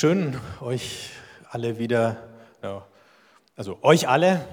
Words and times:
Schön, 0.00 0.40
euch 0.60 1.10
alle 1.50 1.76
wieder, 1.80 2.18
also 3.56 3.78
euch 3.82 4.08
alle 4.08 4.44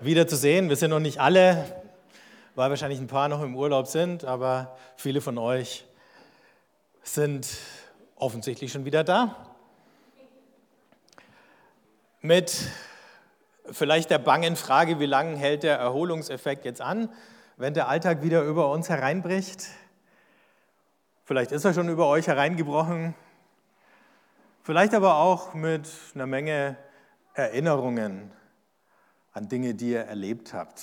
wieder 0.00 0.26
zu 0.26 0.34
sehen. 0.34 0.70
Wir 0.70 0.76
sind 0.76 0.88
noch 0.88 0.98
nicht 0.98 1.20
alle, 1.20 1.62
weil 2.54 2.70
wahrscheinlich 2.70 2.98
ein 2.98 3.06
paar 3.06 3.28
noch 3.28 3.42
im 3.42 3.54
Urlaub 3.54 3.86
sind, 3.86 4.24
aber 4.24 4.78
viele 4.96 5.20
von 5.20 5.36
euch 5.36 5.84
sind 7.02 7.46
offensichtlich 8.16 8.72
schon 8.72 8.86
wieder 8.86 9.04
da. 9.04 9.36
Mit 12.22 12.56
vielleicht 13.70 14.08
der 14.08 14.20
bangen 14.20 14.56
Frage, 14.56 14.98
wie 15.00 15.04
lange 15.04 15.36
hält 15.36 15.64
der 15.64 15.76
Erholungseffekt 15.76 16.64
jetzt 16.64 16.80
an, 16.80 17.10
wenn 17.58 17.74
der 17.74 17.88
Alltag 17.88 18.22
wieder 18.22 18.40
über 18.40 18.70
uns 18.70 18.88
hereinbricht. 18.88 19.66
Vielleicht 21.26 21.52
ist 21.52 21.66
er 21.66 21.74
schon 21.74 21.90
über 21.90 22.06
euch 22.06 22.26
hereingebrochen, 22.26 23.14
vielleicht 24.62 24.94
aber 24.94 25.16
auch 25.16 25.54
mit 25.54 25.88
einer 26.14 26.26
Menge 26.26 26.76
Erinnerungen 27.34 28.30
an 29.32 29.48
Dinge, 29.48 29.74
die 29.74 29.90
ihr 29.90 30.02
erlebt 30.02 30.52
habt. 30.52 30.82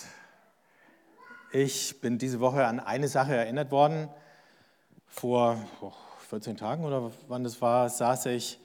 Ich 1.51 2.01
bin 2.01 2.17
diese 2.17 2.39
Woche 2.39 2.65
an 2.65 2.79
eine 2.79 3.07
Sache 3.07 3.35
erinnert 3.35 3.71
worden. 3.71 4.09
Vor 5.07 5.57
14 6.29 6.57
Tagen 6.57 6.83
oder 6.83 7.11
wann 7.27 7.43
das 7.43 7.61
war, 7.61 7.89
saß 7.89 8.27
ich 8.27 8.59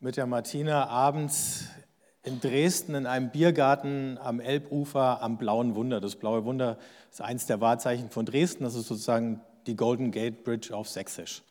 mit 0.00 0.16
der 0.16 0.26
Martina 0.26 0.86
abends 0.88 1.64
in 2.22 2.40
Dresden 2.40 2.94
in 2.94 3.06
einem 3.06 3.30
Biergarten 3.30 4.18
am 4.18 4.40
Elbufer 4.40 5.22
am 5.22 5.38
Blauen 5.38 5.74
Wunder. 5.74 6.00
Das 6.00 6.16
Blaue 6.16 6.44
Wunder 6.44 6.78
ist 7.10 7.22
eins 7.22 7.46
der 7.46 7.60
Wahrzeichen 7.60 8.10
von 8.10 8.26
Dresden. 8.26 8.64
Das 8.64 8.74
ist 8.74 8.88
sozusagen 8.88 9.40
die 9.66 9.76
Golden 9.76 10.10
Gate 10.10 10.44
Bridge 10.44 10.74
auf 10.74 10.88
Sächsisch. 10.88 11.42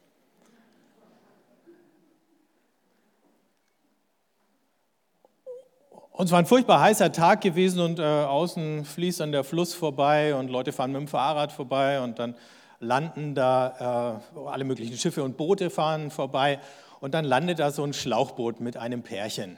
Und 6.19 6.25
es 6.25 6.33
war 6.33 6.39
ein 6.39 6.45
furchtbar 6.45 6.81
heißer 6.81 7.13
Tag 7.13 7.39
gewesen 7.39 7.79
und 7.79 7.97
äh, 7.97 8.03
außen 8.03 8.83
fließt 8.83 9.21
dann 9.21 9.31
der 9.31 9.45
Fluss 9.45 9.73
vorbei 9.73 10.35
und 10.35 10.49
Leute 10.49 10.73
fahren 10.73 10.91
mit 10.91 10.99
dem 10.99 11.07
Fahrrad 11.07 11.53
vorbei 11.53 12.01
und 12.01 12.19
dann 12.19 12.35
landen 12.81 13.35
da 13.35 14.19
äh, 14.35 14.39
alle 14.41 14.65
möglichen 14.65 14.97
Schiffe 14.97 15.23
und 15.23 15.37
Boote 15.37 15.69
fahren 15.69 16.11
vorbei 16.11 16.59
und 16.99 17.13
dann 17.13 17.23
landet 17.23 17.59
da 17.59 17.71
so 17.71 17.85
ein 17.85 17.93
Schlauchboot 17.93 18.59
mit 18.59 18.75
einem 18.75 19.01
Pärchen. 19.01 19.57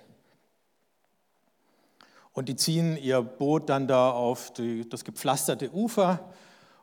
Und 2.32 2.48
die 2.48 2.56
ziehen 2.56 2.96
ihr 2.96 3.24
Boot 3.24 3.68
dann 3.68 3.88
da 3.88 4.12
auf 4.12 4.54
die, 4.54 4.88
das 4.88 5.04
gepflasterte 5.04 5.72
Ufer 5.74 6.20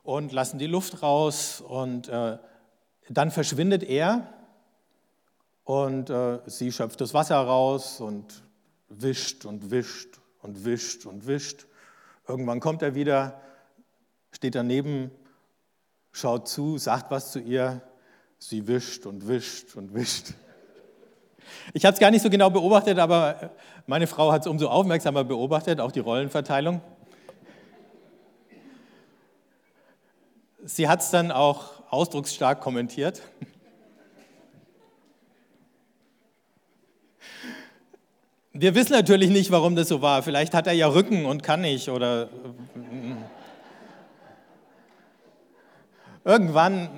und 0.03 0.33
lassen 0.33 0.59
die 0.59 0.67
Luft 0.67 1.05
raus 1.05 1.61
und 1.61 2.09
äh, 2.09 2.37
dann 3.11 3.31
verschwindet 3.31 3.85
er 3.85 4.27
und 5.63 6.11
äh, 6.11 6.41
sie 6.47 6.73
schöpft 6.73 7.01
das 7.01 7.15
Wasser 7.15 7.37
raus 7.37 8.01
und 8.01 8.43
wischt 8.89 9.45
und 9.45 9.71
wischt 9.71 10.19
und 10.41 10.65
wischt 10.65 11.07
und 11.07 11.27
wischt. 11.27 11.67
Irgendwann 12.27 12.61
kommt 12.61 12.83
er 12.83 12.95
wieder, 12.95 13.41
steht 14.33 14.55
daneben, 14.55 15.11
schaut 16.13 16.49
zu, 16.49 16.79
sagt 16.79 17.11
was 17.11 17.33
zu 17.33 17.41
ihr. 17.41 17.83
Sie 18.39 18.67
wischt 18.69 19.07
und 19.07 19.27
wischt 19.27 19.75
und 19.77 19.95
wischt. 19.95 20.35
Ich 21.73 21.85
habe 21.85 21.95
es 21.95 22.01
gar 22.01 22.11
nicht 22.11 22.23
so 22.23 22.31
genau 22.31 22.51
beobachtet, 22.51 22.99
aber 22.99 23.53
meine 23.87 24.07
Frau 24.07 24.33
hat 24.33 24.43
es 24.43 24.47
umso 24.47 24.69
aufmerksamer 24.69 25.25
beobachtet, 25.25 25.81
auch 25.81 25.93
die 25.93 26.01
Rollenverteilung. 26.01 26.81
Sie 30.65 30.89
hat 30.89 31.01
es 31.01 31.11
dann 31.11 31.33
auch 31.33 31.83
ausdrucksstark 31.91 32.61
kommentiert. 32.61 33.23
Wir 38.61 38.75
wissen 38.75 38.91
natürlich 38.93 39.31
nicht, 39.31 39.53
warum 39.53 39.77
das 39.77 39.87
so 39.87 40.03
war. 40.03 40.21
Vielleicht 40.25 40.53
hat 40.53 40.67
er 40.67 40.73
ja 40.73 40.89
Rücken 40.89 41.27
und 41.27 41.45
kann 41.45 41.61
nicht 41.61 41.89
oder 41.89 42.29
irgendwann 46.25 46.89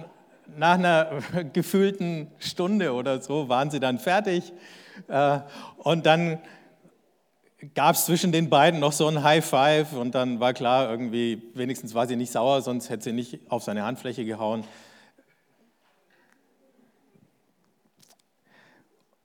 nach 0.56 0.78
einer 0.78 1.21
gefühlten 1.53 2.31
Stunde 2.38 2.94
oder 2.94 3.21
so 3.21 3.50
waren 3.50 3.71
sie 3.71 3.78
dann 3.78 3.98
fertig. 3.98 4.54
Äh, 5.09 5.41
und 5.76 6.06
dann 6.06 6.38
gab 7.75 7.94
es 7.94 8.06
zwischen 8.06 8.32
den 8.32 8.48
beiden 8.48 8.81
noch 8.81 8.92
so 8.92 9.06
ein 9.09 9.22
High 9.22 9.44
Five 9.44 9.92
und 9.92 10.15
dann 10.15 10.41
war 10.41 10.54
klar, 10.54 10.91
irgendwie, 10.91 11.42
wenigstens 11.53 11.92
war 11.92 12.06
sie 12.06 12.16
nicht 12.16 12.32
sauer, 12.32 12.62
sonst 12.62 12.88
hätte 12.88 13.04
sie 13.04 13.12
nicht 13.12 13.38
auf 13.50 13.65
seine 13.65 13.84
Handfläche 13.84 14.25
gehauen. 14.25 14.65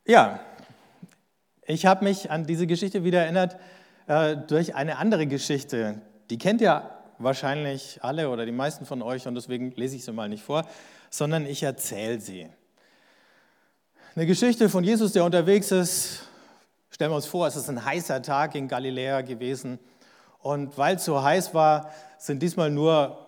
Ja, 0.05 0.41
ich 1.65 1.85
habe 1.85 2.03
mich 2.03 2.31
an 2.31 2.45
diese 2.45 2.67
Geschichte 2.67 3.03
wieder 3.03 3.21
erinnert 3.21 3.57
äh, 4.07 4.37
durch 4.37 4.75
eine 4.75 4.97
andere 4.97 5.27
Geschichte. 5.27 6.01
Die 6.29 6.37
kennt 6.37 6.61
ihr 6.61 6.89
wahrscheinlich 7.17 7.99
alle 8.01 8.29
oder 8.29 8.45
die 8.45 8.51
meisten 8.51 8.85
von 8.85 9.01
euch 9.01 9.27
und 9.27 9.35
deswegen 9.35 9.71
lese 9.71 9.95
ich 9.95 10.03
sie 10.03 10.11
mal 10.11 10.29
nicht 10.29 10.43
vor 10.43 10.65
sondern 11.15 11.45
ich 11.45 11.63
erzähle 11.63 12.19
sie. 12.19 12.47
Eine 14.15 14.25
Geschichte 14.25 14.69
von 14.69 14.83
Jesus, 14.83 15.13
der 15.13 15.25
unterwegs 15.25 15.71
ist. 15.71 16.23
Stellen 16.89 17.11
wir 17.11 17.15
uns 17.15 17.25
vor, 17.25 17.47
es 17.47 17.55
ist 17.55 17.69
ein 17.69 17.83
heißer 17.83 18.21
Tag 18.21 18.55
in 18.55 18.67
Galiläa 18.67 19.21
gewesen. 19.21 19.79
Und 20.39 20.77
weil 20.77 20.95
es 20.95 21.05
so 21.05 21.21
heiß 21.21 21.53
war, 21.53 21.91
sind 22.17 22.41
diesmal 22.41 22.69
nur 22.69 23.27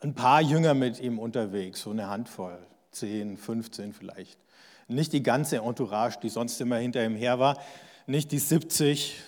ein 0.00 0.14
paar 0.14 0.40
Jünger 0.40 0.74
mit 0.74 1.00
ihm 1.00 1.18
unterwegs, 1.18 1.82
so 1.82 1.90
eine 1.90 2.08
Handvoll, 2.08 2.58
10, 2.92 3.36
15 3.36 3.92
vielleicht. 3.92 4.38
Nicht 4.88 5.12
die 5.12 5.22
ganze 5.22 5.58
Entourage, 5.58 6.18
die 6.22 6.28
sonst 6.28 6.60
immer 6.60 6.76
hinter 6.76 7.04
ihm 7.04 7.16
her 7.16 7.38
war, 7.38 7.58
nicht 8.06 8.32
die 8.32 8.38
70, 8.38 9.20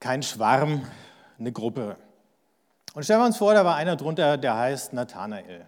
kein 0.00 0.22
Schwarm, 0.22 0.82
eine 1.38 1.52
Gruppe. 1.52 1.96
Und 2.94 3.04
stellen 3.04 3.20
wir 3.20 3.26
uns 3.26 3.36
vor, 3.36 3.54
da 3.54 3.64
war 3.64 3.76
einer 3.76 3.96
drunter, 3.96 4.36
der 4.36 4.56
heißt 4.56 4.92
Nathanael. 4.92 5.66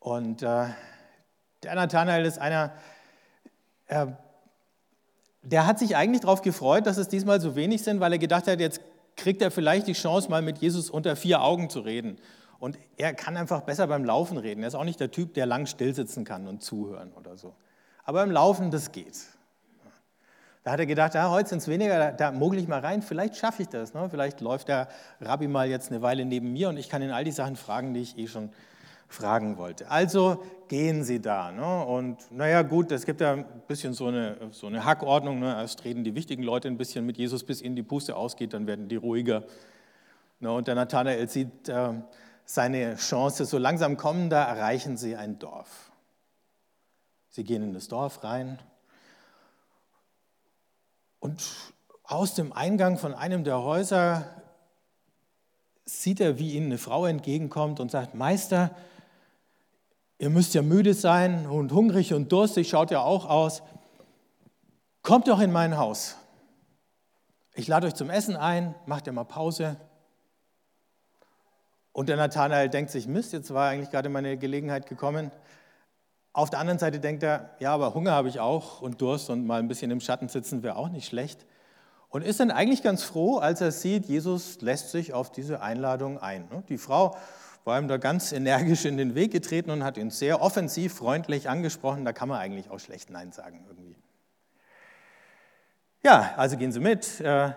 Und 0.00 0.42
äh, 0.42 0.66
der 1.62 1.74
Nathanael 1.74 2.24
ist 2.24 2.38
einer, 2.38 2.72
äh, 3.86 4.06
der 5.42 5.66
hat 5.66 5.78
sich 5.78 5.96
eigentlich 5.96 6.22
darauf 6.22 6.42
gefreut, 6.42 6.86
dass 6.86 6.96
es 6.96 7.08
diesmal 7.08 7.40
so 7.40 7.56
wenig 7.56 7.82
sind, 7.82 8.00
weil 8.00 8.12
er 8.12 8.18
gedacht 8.18 8.46
hat, 8.46 8.60
jetzt 8.60 8.80
kriegt 9.16 9.42
er 9.42 9.50
vielleicht 9.50 9.86
die 9.86 9.92
Chance, 9.94 10.30
mal 10.30 10.42
mit 10.42 10.58
Jesus 10.58 10.90
unter 10.90 11.16
vier 11.16 11.42
Augen 11.42 11.70
zu 11.70 11.80
reden. 11.80 12.18
Und 12.58 12.78
er 12.96 13.14
kann 13.14 13.36
einfach 13.36 13.60
besser 13.62 13.86
beim 13.86 14.04
Laufen 14.04 14.36
reden. 14.36 14.62
Er 14.62 14.68
ist 14.68 14.74
auch 14.74 14.84
nicht 14.84 15.00
der 15.00 15.10
Typ, 15.10 15.34
der 15.34 15.46
lang 15.46 15.66
stillsitzen 15.66 16.24
kann 16.24 16.48
und 16.48 16.62
zuhören 16.62 17.12
oder 17.12 17.36
so. 17.36 17.54
Aber 18.04 18.20
beim 18.20 18.30
Laufen, 18.30 18.70
das 18.70 18.90
geht. 18.90 19.16
Da 20.64 20.72
hat 20.72 20.80
er 20.80 20.86
gedacht, 20.86 21.14
ah, 21.16 21.30
heute 21.30 21.48
sind 21.50 21.58
es 21.58 21.68
weniger, 21.68 21.98
da, 21.98 22.10
da 22.10 22.32
mogel 22.32 22.58
ich 22.58 22.68
mal 22.68 22.80
rein, 22.80 23.00
vielleicht 23.00 23.36
schaffe 23.36 23.62
ich 23.62 23.68
das. 23.68 23.94
Ne? 23.94 24.08
Vielleicht 24.10 24.40
läuft 24.40 24.68
der 24.68 24.88
Rabbi 25.20 25.48
mal 25.48 25.68
jetzt 25.68 25.90
eine 25.90 26.02
Weile 26.02 26.24
neben 26.24 26.52
mir 26.52 26.68
und 26.68 26.76
ich 26.76 26.88
kann 26.88 27.00
ihn 27.00 27.10
all 27.10 27.24
die 27.24 27.32
Sachen 27.32 27.56
fragen, 27.56 27.94
die 27.94 28.00
ich 28.00 28.18
eh 28.18 28.26
schon 28.26 28.50
fragen 29.08 29.56
wollte. 29.56 29.90
Also 29.90 30.44
gehen 30.68 31.04
Sie 31.04 31.20
da. 31.20 31.50
Ne? 31.50 31.84
Und 31.84 32.30
naja, 32.30 32.62
gut, 32.62 32.92
es 32.92 33.06
gibt 33.06 33.20
ja 33.20 33.32
ein 33.32 33.46
bisschen 33.66 33.94
so 33.94 34.08
eine, 34.08 34.36
so 34.50 34.66
eine 34.66 34.84
Hackordnung. 34.84 35.38
Ne? 35.38 35.46
Erst 35.46 35.84
reden 35.84 36.04
die 36.04 36.14
wichtigen 36.14 36.42
Leute 36.42 36.68
ein 36.68 36.76
bisschen 36.76 37.06
mit 37.06 37.16
Jesus, 37.16 37.44
bis 37.44 37.62
ihnen 37.62 37.74
die 37.74 37.82
Puste 37.82 38.16
ausgeht, 38.16 38.52
dann 38.52 38.66
werden 38.66 38.88
die 38.88 38.96
ruhiger. 38.96 39.44
Ne? 40.40 40.52
Und 40.52 40.68
der 40.68 40.74
Nathanael 40.74 41.28
sieht 41.28 41.68
äh, 41.68 41.94
seine 42.50 42.96
Chance 42.96 43.44
so 43.44 43.58
langsam 43.58 43.96
kommen, 43.96 44.30
da 44.30 44.44
erreichen 44.44 44.96
sie 44.96 45.16
ein 45.16 45.38
Dorf. 45.38 45.92
Sie 47.28 47.44
gehen 47.44 47.62
in 47.62 47.74
das 47.74 47.88
Dorf 47.88 48.24
rein 48.24 48.58
und 51.20 51.42
aus 52.04 52.34
dem 52.34 52.52
Eingang 52.52 52.96
von 52.96 53.14
einem 53.14 53.44
der 53.44 53.62
Häuser 53.62 54.24
sieht 55.84 56.20
er, 56.20 56.38
wie 56.38 56.54
ihnen 56.54 56.66
eine 56.66 56.78
Frau 56.78 57.06
entgegenkommt 57.06 57.80
und 57.80 57.90
sagt, 57.90 58.14
Meister, 58.14 58.74
Ihr 60.20 60.30
müsst 60.30 60.54
ja 60.54 60.62
müde 60.62 60.94
sein 60.94 61.46
und 61.46 61.70
hungrig 61.72 62.12
und 62.12 62.32
durstig, 62.32 62.68
schaut 62.68 62.90
ja 62.90 63.00
auch 63.00 63.24
aus. 63.26 63.62
Kommt 65.02 65.28
doch 65.28 65.38
in 65.38 65.52
mein 65.52 65.78
Haus. 65.78 66.16
Ich 67.54 67.68
lade 67.68 67.86
euch 67.86 67.94
zum 67.94 68.10
Essen 68.10 68.34
ein, 68.34 68.74
macht 68.84 69.06
ihr 69.06 69.12
mal 69.12 69.24
Pause. 69.24 69.76
Und 71.92 72.08
der 72.08 72.16
Nathanael 72.16 72.68
denkt 72.68 72.90
sich, 72.90 73.08
Mist, 73.08 73.32
jetzt 73.32 73.52
war 73.52 73.70
eigentlich 73.70 73.90
gerade 73.90 74.08
meine 74.08 74.36
Gelegenheit 74.36 74.86
gekommen. 74.86 75.32
Auf 76.32 76.50
der 76.50 76.60
anderen 76.60 76.78
Seite 76.78 77.00
denkt 77.00 77.22
er, 77.22 77.50
ja, 77.58 77.74
aber 77.74 77.94
Hunger 77.94 78.12
habe 78.12 78.28
ich 78.28 78.38
auch 78.38 78.80
und 78.80 79.00
Durst 79.00 79.30
und 79.30 79.46
mal 79.46 79.58
ein 79.58 79.68
bisschen 79.68 79.90
im 79.90 80.00
Schatten 80.00 80.28
sitzen 80.28 80.62
wäre 80.62 80.76
auch 80.76 80.88
nicht 80.88 81.08
schlecht. 81.08 81.46
Und 82.10 82.22
ist 82.22 82.40
dann 82.40 82.50
eigentlich 82.50 82.82
ganz 82.82 83.02
froh, 83.02 83.38
als 83.38 83.60
er 83.60 83.72
sieht, 83.72 84.06
Jesus 84.06 84.60
lässt 84.60 84.90
sich 84.90 85.12
auf 85.12 85.30
diese 85.30 85.60
Einladung 85.60 86.18
ein. 86.18 86.48
Die 86.68 86.78
Frau 86.78 87.16
war 87.64 87.78
ihm 87.78 87.88
da 87.88 87.98
ganz 87.98 88.32
energisch 88.32 88.84
in 88.86 88.96
den 88.96 89.14
Weg 89.14 89.30
getreten 89.30 89.70
und 89.70 89.84
hat 89.84 89.98
ihn 89.98 90.10
sehr 90.10 90.40
offensiv, 90.40 90.94
freundlich 90.94 91.50
angesprochen. 91.50 92.04
Da 92.04 92.12
kann 92.12 92.28
man 92.28 92.38
eigentlich 92.38 92.70
auch 92.70 92.80
schlecht 92.80 93.10
Nein 93.10 93.32
sagen 93.32 93.64
irgendwie. 93.68 93.96
Ja, 96.02 96.32
also 96.36 96.56
gehen 96.56 96.72
Sie 96.72 96.80
mit, 96.80 97.20
äh, 97.20 97.50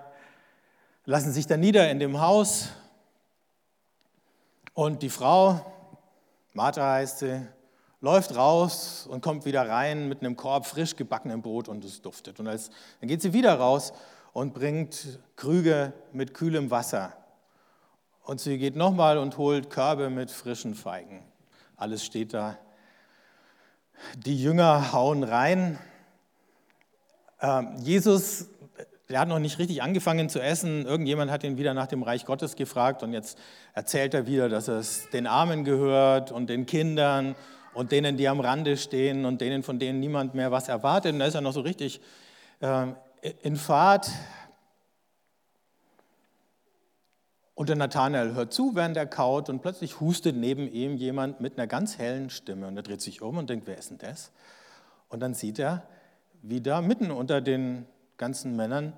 lassen 1.06 1.32
sich 1.32 1.48
dann 1.48 1.60
nieder 1.60 1.90
in 1.90 2.00
dem 2.00 2.20
Haus. 2.20 2.70
Und 4.82 5.04
die 5.04 5.10
Frau, 5.10 5.64
Martha 6.54 6.94
heißt 6.94 7.20
sie, 7.20 7.48
läuft 8.00 8.36
raus 8.36 9.06
und 9.08 9.22
kommt 9.22 9.46
wieder 9.46 9.70
rein 9.70 10.10
mit 10.10 10.22
einem 10.22 10.36
Korb 10.36 10.66
frisch 10.66 10.96
gebackenem 10.96 11.44
Brot 11.44 11.68
und 11.70 11.86
es 11.86 12.02
duftet. 12.02 12.40
Und 12.40 12.48
als, 12.48 12.72
dann 13.00 13.08
geht 13.08 13.22
sie 13.22 13.32
wieder 13.32 13.54
raus 13.54 13.94
und 14.34 14.56
bringt 14.56 15.20
Krüge 15.36 15.94
mit 16.14 16.34
kühlem 16.34 16.72
Wasser. 16.72 17.14
Und 18.24 18.42
sie 18.42 18.58
geht 18.58 18.76
nochmal 18.76 19.20
und 19.20 19.38
holt 19.38 19.70
Körbe 19.70 20.10
mit 20.10 20.32
frischen 20.32 20.74
Feigen. 20.74 21.22
Alles 21.78 22.04
steht 22.04 22.34
da. 22.34 22.58
Die 24.16 24.42
Jünger 24.42 24.94
hauen 24.94 25.24
rein. 25.24 25.78
Ähm, 27.40 27.76
Jesus, 27.78 28.48
der 29.12 29.20
hat 29.20 29.28
noch 29.28 29.40
nicht 29.40 29.60
richtig 29.60 29.84
angefangen 29.84 30.30
zu 30.30 30.40
essen. 30.40 30.86
Irgendjemand 30.86 31.30
hat 31.32 31.44
ihn 31.44 31.58
wieder 31.58 31.74
nach 31.74 31.88
dem 31.88 32.02
Reich 32.02 32.26
Gottes 32.26 32.56
gefragt 32.56 33.04
und 33.04 33.14
jetzt 33.14 33.38
erzählt 33.74 34.14
er 34.14 34.26
wieder, 34.26 34.50
dass 34.50 34.68
es 34.68 35.10
den 35.12 35.28
Armen 35.28 35.64
gehört 35.64 36.32
und 36.32 36.50
den 36.50 36.66
Kindern 36.66 37.36
und 37.74 37.92
denen, 37.92 38.18
die 38.18 38.28
am 38.28 38.40
Rande 38.40 38.78
stehen 38.78 39.26
und 39.26 39.42
denen, 39.42 39.64
von 39.64 39.80
denen 39.80 40.00
niemand 40.00 40.34
mehr 40.34 40.52
was 40.52 40.70
erwartet. 40.70 41.14
Und 41.14 41.20
da 41.20 41.26
ist 41.26 41.36
er 41.36 41.42
noch 41.42 41.54
so 41.54 41.62
richtig 41.62 42.02
äh, 42.62 42.88
in 43.42 43.56
Fahrt. 43.56 44.10
Und 47.54 47.70
der 47.70 47.76
Nathanael 47.76 48.34
hört 48.34 48.54
zu, 48.54 48.76
während 48.76 48.98
er 48.98 49.06
kaut 49.06 49.50
und 49.50 49.62
plötzlich 49.62 50.00
hustet 50.00 50.36
neben 50.36 50.72
ihm 50.72 50.96
jemand 50.96 51.42
mit 51.42 51.58
einer 51.58 51.68
ganz 51.68 51.98
hellen 51.98 52.30
Stimme. 52.30 52.68
Und 52.68 52.78
er 52.78 52.84
dreht 52.84 53.02
sich 53.02 53.22
um 53.22 53.38
und 53.38 53.50
denkt, 53.50 53.68
wer 53.68 53.78
ist 53.78 53.92
denn 53.92 54.00
das? 54.00 54.32
Und 55.10 55.20
dann 55.20 55.34
sieht 55.34 55.60
er, 55.60 55.84
wie 56.42 56.62
da 56.62 56.82
mitten 56.82 57.12
unter 57.12 57.42
den 57.42 57.86
ganzen 58.22 58.56
Männern 58.56 58.94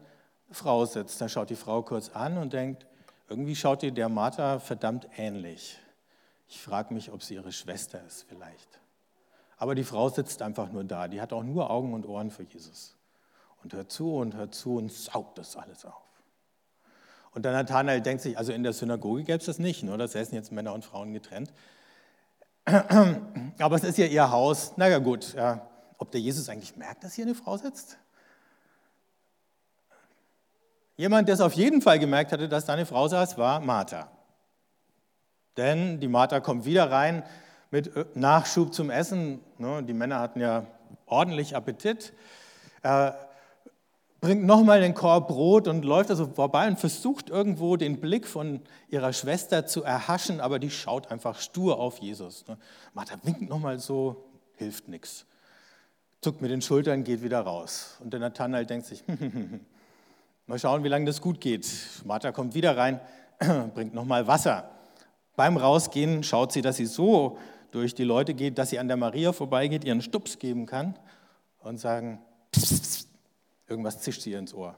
Frau 0.51 0.85
sitzt. 0.85 1.19
Da 1.21 1.29
schaut 1.29 1.49
die 1.49 1.55
Frau 1.55 1.81
kurz 1.81 2.09
an 2.09 2.37
und 2.37 2.51
denkt, 2.51 2.85
irgendwie 3.29 3.55
schaut 3.55 3.81
ihr 3.81 3.91
der 3.91 4.09
Martha 4.09 4.59
verdammt 4.59 5.07
ähnlich. 5.17 5.79
Ich 6.49 6.61
frage 6.61 6.93
mich, 6.93 7.09
ob 7.09 7.23
sie 7.23 7.35
ihre 7.35 7.53
Schwester 7.53 8.03
ist 8.05 8.25
vielleicht. 8.27 8.79
Aber 9.57 9.75
die 9.75 9.85
Frau 9.85 10.09
sitzt 10.09 10.41
einfach 10.41 10.71
nur 10.71 10.83
da. 10.83 11.07
Die 11.07 11.21
hat 11.21 11.31
auch 11.31 11.41
nur 11.41 11.71
Augen 11.71 11.93
und 11.93 12.05
Ohren 12.05 12.31
für 12.31 12.43
Jesus. 12.43 12.97
Und 13.63 13.73
hört 13.73 13.91
zu 13.91 14.17
und 14.17 14.35
hört 14.35 14.53
zu 14.53 14.75
und 14.75 14.91
saugt 14.91 15.37
das 15.37 15.55
alles 15.55 15.85
auf. 15.85 16.03
Und 17.31 17.45
der 17.45 17.53
Nathanael 17.53 18.01
denkt 18.01 18.21
sich, 18.21 18.37
also 18.37 18.51
in 18.51 18.61
der 18.61 18.73
Synagoge 18.73 19.23
gäbe 19.23 19.39
es 19.39 19.45
das 19.45 19.57
nicht, 19.57 19.83
nur 19.83 19.97
da 19.97 20.05
säßen 20.05 20.35
jetzt 20.35 20.51
Männer 20.51 20.73
und 20.73 20.83
Frauen 20.83 21.13
getrennt. 21.13 21.53
Aber 22.65 23.75
es 23.77 23.85
ist 23.85 23.97
ja 23.97 24.05
ihr 24.05 24.29
Haus. 24.29 24.73
Na 24.75 24.89
ja, 24.89 24.99
gut, 24.99 25.33
ja. 25.33 25.65
ob 25.97 26.11
der 26.11 26.19
Jesus 26.19 26.49
eigentlich 26.49 26.75
merkt, 26.75 27.05
dass 27.05 27.13
hier 27.13 27.25
eine 27.25 27.35
Frau 27.35 27.55
sitzt? 27.55 27.97
Jemand, 30.95 31.27
der 31.27 31.35
es 31.35 31.41
auf 31.41 31.53
jeden 31.53 31.81
Fall 31.81 31.97
gemerkt 31.97 32.31
hatte, 32.31 32.47
dass 32.47 32.65
da 32.65 32.73
eine 32.73 32.85
Frau 32.85 33.07
saß, 33.07 33.37
war 33.37 33.59
Martha. 33.59 34.09
Denn 35.57 35.99
die 35.99 36.07
Martha 36.07 36.39
kommt 36.39 36.65
wieder 36.65 36.91
rein 36.91 37.23
mit 37.71 37.95
äh, 37.95 38.05
Nachschub 38.13 38.73
zum 38.73 38.89
Essen. 38.89 39.39
Ne, 39.57 39.83
die 39.83 39.93
Männer 39.93 40.19
hatten 40.19 40.39
ja 40.39 40.65
ordentlich 41.05 41.55
Appetit. 41.55 42.13
Er 42.81 43.29
bringt 44.21 44.45
nochmal 44.45 44.81
den 44.81 44.93
Korb 44.93 45.27
Brot 45.27 45.67
und 45.67 45.83
läuft 45.83 46.09
also 46.09 46.27
vorbei 46.27 46.67
und 46.67 46.79
versucht 46.79 47.29
irgendwo 47.29 47.75
den 47.75 47.99
Blick 47.99 48.27
von 48.27 48.61
ihrer 48.89 49.13
Schwester 49.13 49.65
zu 49.65 49.83
erhaschen, 49.83 50.39
aber 50.39 50.59
die 50.59 50.69
schaut 50.69 51.11
einfach 51.11 51.39
stur 51.39 51.79
auf 51.79 51.97
Jesus. 51.97 52.47
Ne. 52.47 52.57
Martha 52.93 53.15
winkt 53.23 53.49
nochmal 53.49 53.79
so, 53.79 54.25
hilft 54.55 54.87
nichts. 54.87 55.25
Zuckt 56.21 56.41
mit 56.41 56.51
den 56.51 56.61
Schultern, 56.61 57.03
geht 57.03 57.21
wieder 57.21 57.41
raus. 57.41 57.97
Und 57.99 58.13
der 58.13 58.19
Nathanael 58.19 58.65
denkt 58.65 58.85
sich, 58.85 59.03
mal 60.45 60.59
schauen, 60.59 60.83
wie 60.83 60.89
lange 60.89 61.05
das 61.05 61.21
gut 61.21 61.39
geht. 61.39 61.67
Martha 62.05 62.31
kommt 62.31 62.53
wieder 62.53 62.77
rein, 62.77 62.99
bringt 63.73 63.93
nochmal 63.93 64.27
Wasser. 64.27 64.69
Beim 65.35 65.57
Rausgehen 65.57 66.23
schaut 66.23 66.51
sie, 66.51 66.61
dass 66.61 66.77
sie 66.77 66.85
so 66.85 67.37
durch 67.71 67.95
die 67.95 68.03
Leute 68.03 68.33
geht, 68.33 68.57
dass 68.57 68.69
sie 68.69 68.79
an 68.79 68.87
der 68.87 68.97
Maria 68.97 69.33
vorbeigeht, 69.33 69.83
ihren 69.83 70.01
Stups 70.01 70.37
geben 70.37 70.65
kann 70.65 70.97
und 71.59 71.79
sagen, 71.79 72.21
pss, 72.55 72.79
pss, 72.81 73.07
irgendwas 73.67 73.99
zischt 73.99 74.21
sie 74.21 74.31
ihr 74.31 74.39
ins 74.39 74.53
Ohr. 74.53 74.77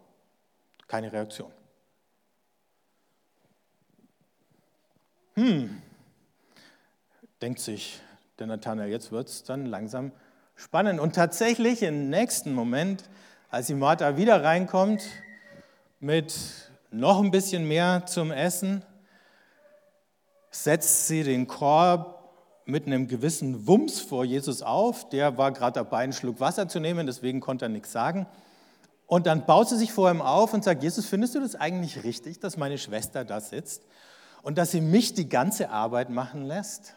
Keine 0.87 1.11
Reaktion. 1.11 1.51
Hm, 5.33 5.81
denkt 7.41 7.59
sich 7.59 7.99
der 8.39 8.47
Nathanael, 8.47 8.89
jetzt 8.89 9.11
wird 9.11 9.27
es 9.27 9.43
dann 9.43 9.65
langsam 9.65 10.13
spannend. 10.55 11.01
Und 11.01 11.15
tatsächlich 11.15 11.83
im 11.83 12.09
nächsten 12.09 12.53
Moment, 12.53 13.09
als 13.49 13.67
die 13.67 13.73
Martha 13.73 14.15
wieder 14.15 14.43
reinkommt 14.43 15.03
mit 15.99 16.35
noch 16.91 17.21
ein 17.21 17.31
bisschen 17.31 17.67
mehr 17.67 18.05
zum 18.05 18.31
Essen, 18.31 18.83
setzt 20.51 21.07
sie 21.07 21.23
den 21.23 21.47
Korb 21.47 22.15
mit 22.65 22.87
einem 22.87 23.07
gewissen 23.07 23.67
Wumms 23.67 23.99
vor 23.99 24.25
Jesus 24.25 24.61
auf. 24.61 25.09
Der 25.09 25.37
war 25.37 25.51
gerade 25.51 25.73
dabei, 25.73 25.99
einen 25.99 26.13
Schluck 26.13 26.39
Wasser 26.39 26.67
zu 26.67 26.79
nehmen, 26.79 27.05
deswegen 27.05 27.39
konnte 27.39 27.65
er 27.65 27.69
nichts 27.69 27.91
sagen. 27.91 28.25
Und 29.07 29.27
dann 29.27 29.45
baut 29.45 29.69
sie 29.69 29.77
sich 29.77 29.93
vor 29.93 30.09
ihm 30.09 30.21
auf 30.21 30.53
und 30.53 30.63
sagt, 30.63 30.81
Jesus, 30.81 31.05
findest 31.05 31.35
du 31.35 31.39
das 31.39 31.55
eigentlich 31.55 32.03
richtig, 32.03 32.39
dass 32.39 32.57
meine 32.57 32.77
Schwester 32.77 33.23
da 33.23 33.39
sitzt 33.39 33.83
und 34.41 34.57
dass 34.57 34.71
sie 34.71 34.81
mich 34.81 35.13
die 35.13 35.29
ganze 35.29 35.69
Arbeit 35.69 36.09
machen 36.09 36.43
lässt? 36.43 36.95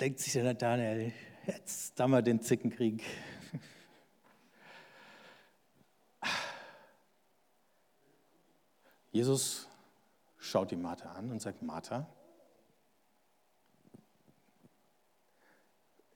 Denkt 0.00 0.20
sich 0.20 0.32
der 0.32 0.44
Nathanael, 0.44 1.12
jetzt 1.48 1.98
haben 1.98 2.12
wir 2.12 2.22
den 2.22 2.40
Zickenkrieg. 2.42 3.02
Jesus 9.10 9.66
schaut 10.36 10.70
die 10.70 10.76
Martha 10.76 11.10
an 11.12 11.30
und 11.30 11.40
sagt, 11.40 11.62
Martha, 11.62 12.06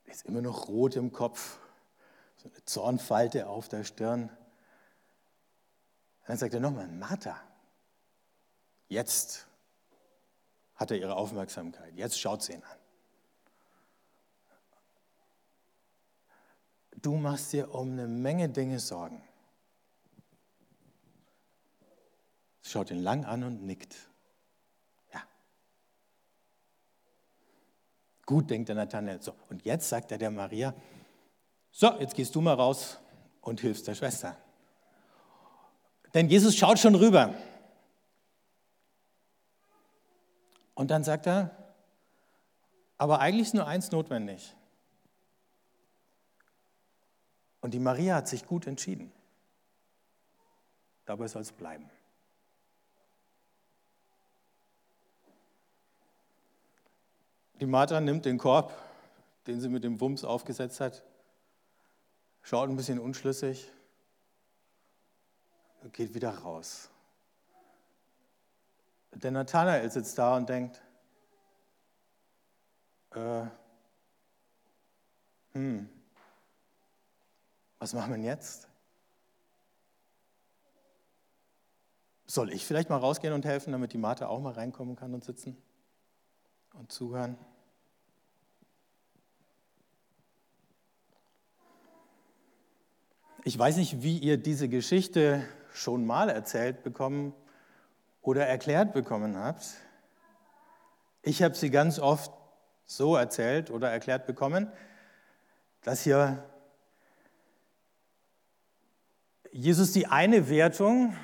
ist 0.05 0.27
immer 0.27 0.43
noch 0.43 0.69
rot 0.69 0.95
im 0.97 1.11
Kopf, 1.11 1.59
so 2.37 2.49
eine 2.49 2.65
Zornfalte 2.65 3.49
auf 3.49 3.69
der 3.69 3.83
Stirn. 3.83 4.31
Dann 6.27 6.37
sagt 6.37 6.53
er 6.55 6.61
nochmal, 6.61 6.87
Martha, 6.89 7.41
jetzt 8.89 9.47
hat 10.75 10.91
er 10.91 10.99
ihre 10.99 11.17
Aufmerksamkeit, 11.17 11.95
jetzt 11.97 12.21
schaut 12.21 12.43
sie 12.43 12.53
ihn 12.53 12.63
an. 12.63 12.82
Du 17.03 17.17
machst 17.17 17.53
dir 17.53 17.75
um 17.75 17.93
eine 17.93 18.07
Menge 18.07 18.49
Dinge 18.49 18.79
Sorgen. 18.79 19.23
schaut 22.73 22.91
ihn 22.91 23.03
lang 23.03 23.25
an 23.25 23.45
und 23.45 23.65
nickt. 23.65 23.95
Ja. 25.13 25.23
Gut, 28.25 28.51
denkt 28.51 28.69
der 28.69 28.77
Nathanael. 28.77 29.21
So, 29.21 29.35
und 29.51 29.65
jetzt 29.65 29.89
sagt 29.89 30.11
er 30.11 30.19
der 30.19 30.31
Maria, 30.31 30.75
so, 31.71 31.91
jetzt 32.01 32.15
gehst 32.15 32.35
du 32.35 32.41
mal 32.41 32.55
raus 32.55 32.99
und 33.41 33.61
hilfst 33.61 33.87
der 33.87 33.95
Schwester. 33.95 34.37
Denn 36.15 36.29
Jesus 36.29 36.57
schaut 36.57 36.79
schon 36.79 36.95
rüber. 36.95 37.35
Und 40.75 40.91
dann 40.91 41.05
sagt 41.05 41.27
er, 41.27 41.75
aber 42.99 43.21
eigentlich 43.21 43.49
ist 43.49 43.55
nur 43.55 43.67
eins 43.67 43.91
notwendig. 43.91 44.55
Und 47.63 47.73
die 47.73 47.79
Maria 47.79 48.17
hat 48.17 48.29
sich 48.29 48.45
gut 48.45 48.67
entschieden. 48.67 49.11
Dabei 51.07 51.29
soll 51.29 51.43
es 51.43 51.53
bleiben. 51.53 51.89
Die 57.61 57.67
Martha 57.67 58.01
nimmt 58.01 58.25
den 58.25 58.39
Korb, 58.39 58.73
den 59.47 59.61
sie 59.61 59.69
mit 59.69 59.85
dem 59.85 60.01
Wumms 60.01 60.25
aufgesetzt 60.25 60.81
hat, 60.81 61.05
schaut 62.43 62.69
ein 62.69 62.75
bisschen 62.75 62.99
unschlüssig 62.99 63.71
und 65.83 65.93
geht 65.93 66.15
wieder 66.15 66.31
raus. 66.39 66.91
Der 69.13 69.31
Nathanael 69.31 69.89
sitzt 69.89 70.19
da 70.19 70.37
und 70.37 70.49
denkt, 70.49 70.83
äh, 73.15 73.45
hm, 75.53 75.89
was 77.83 77.95
machen 77.95 78.11
wir 78.11 78.17
denn 78.17 78.25
jetzt? 78.25 78.69
Soll 82.27 82.53
ich 82.53 82.65
vielleicht 82.65 82.89
mal 82.89 82.99
rausgehen 82.99 83.35
und 83.35 83.45
helfen, 83.45 83.73
damit 83.73 83.93
die 83.93 83.99
Martha 83.99 84.29
auch 84.29 84.39
mal 84.39 84.53
reinkommen 84.53 84.95
kann 84.95 85.13
und 85.13 85.25
sitzen 85.25 85.61
und 86.75 86.93
zuhören? 86.93 87.37
Ich 93.43 93.59
weiß 93.59 93.79
nicht, 93.79 94.01
wie 94.01 94.17
ihr 94.17 94.37
diese 94.37 94.69
Geschichte 94.69 95.45
schon 95.73 96.07
mal 96.07 96.29
erzählt 96.29 96.85
bekommen 96.85 97.35
oder 98.21 98.47
erklärt 98.47 98.93
bekommen 98.93 99.37
habt. 99.37 99.67
Ich 101.23 101.43
habe 101.43 101.57
sie 101.57 101.71
ganz 101.71 101.99
oft 101.99 102.31
so 102.87 103.17
erzählt 103.17 103.73
oder 103.73 103.91
erklärt 103.91 104.29
bekommen, 104.29 104.71
dass 105.83 106.03
hier 106.03 106.49
Jesus 109.53 109.93
die 109.93 110.07
eine 110.07 110.49
Wertung 110.49 111.15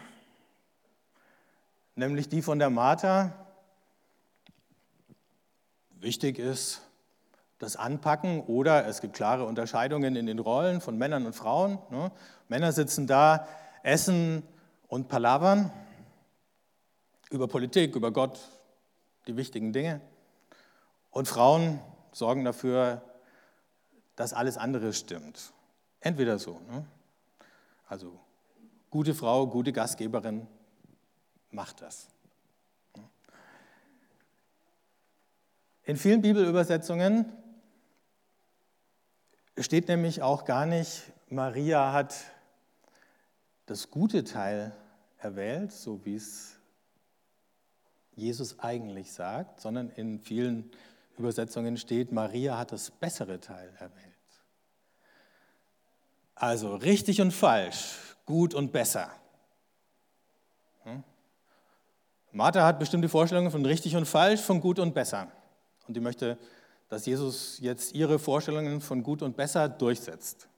nämlich 1.99 2.29
die 2.29 2.43
von 2.43 2.59
der 2.59 2.71
Martha. 2.71 3.33
Wichtig 5.91 6.39
ist 6.39 6.83
das 7.59 7.77
Anpacken 7.77 8.43
oder 8.43 8.87
es 8.87 9.01
gibt 9.01 9.17
klare 9.17 9.45
Unterscheidungen 9.45 10.15
in 10.15 10.27
den 10.27 10.39
Rollen 10.39 10.81
von 10.81 10.97
Männern 10.97 11.27
und 11.27 11.35
Frauen. 11.35 11.79
Ne? 11.91 12.13
Männer 12.47 12.73
sitzen 12.73 13.07
da, 13.07 13.49
essen 13.83 14.45
und 14.87 15.09
palavern 15.09 15.73
über 17.31 17.49
Politik, 17.49 17.97
über 17.97 18.13
Gott, 18.13 18.39
die 19.27 19.37
wichtigen 19.37 19.73
Dinge. 19.73 20.01
Und 21.11 21.27
Frauen 21.27 21.81
sorgen 22.13 22.45
dafür, 22.45 23.03
dass 24.15 24.33
alles 24.33 24.57
andere 24.57 24.93
stimmt. 24.93 25.53
Entweder 26.01 26.39
so. 26.39 26.61
Ne? 26.71 26.87
Also 27.89 28.21
gute 28.91 29.15
Frau, 29.15 29.47
gute 29.47 29.73
Gastgeberin 29.73 30.47
macht 31.51 31.81
das. 31.81 32.09
In 35.85 35.97
vielen 35.97 36.21
Bibelübersetzungen 36.21 37.33
steht 39.59 39.89
nämlich 39.89 40.21
auch 40.21 40.45
gar 40.45 40.67
nicht, 40.67 41.03
Maria 41.31 41.95
hat 41.95 42.15
das 43.65 43.91
gute 43.91 44.25
Teil 44.25 44.75
erwählt, 45.17 45.73
so 45.73 46.05
wie 46.05 46.17
es 46.17 46.59
Jesus 48.15 48.59
eigentlich 48.59 49.13
sagt, 49.13 49.61
sondern 49.61 49.89
in 49.91 50.21
vielen 50.21 50.71
Übersetzungen 51.17 51.77
steht, 51.79 52.13
Maria 52.13 52.59
hat 52.59 52.73
das 52.73 52.91
bessere 52.91 53.41
Teil 53.41 53.73
erwählt. 53.79 54.08
Also 56.41 56.77
richtig 56.77 57.21
und 57.21 57.33
falsch, 57.33 57.97
gut 58.25 58.55
und 58.55 58.71
besser. 58.71 59.11
Hm? 60.85 61.03
Martha 62.31 62.65
hat 62.65 62.79
bestimmte 62.79 63.09
Vorstellungen 63.09 63.51
von 63.51 63.67
richtig 63.67 63.97
und 63.97 64.07
falsch, 64.07 64.41
von 64.41 64.61
gut 64.61 64.79
und 64.79 64.95
besser. 64.95 65.27
Und 65.89 65.95
die 65.95 66.01
möchte, 66.01 66.39
dass 66.89 67.07
Jesus 67.07 67.59
jetzt 67.59 67.93
ihre 67.93 68.21
Vorstellungen 68.21 68.81
von 68.81 69.03
gut 69.03 69.23
und 69.23 69.37
besser 69.37 69.69
durchsetzt. 69.69 70.49